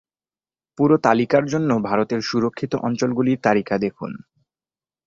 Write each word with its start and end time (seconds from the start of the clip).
পুরো 0.77 0.95
তালিকার 0.97 1.43
জন্য, 1.45 1.69
ভারতের 1.79 2.21
সুরক্ষিত 2.21 2.73
অঞ্চলগুলির 2.83 3.39
তালিকা 3.43 3.75
দেখুন। 3.77 4.11